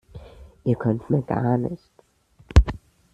[0.63, 1.93] Ihr könnt mir gar nichts!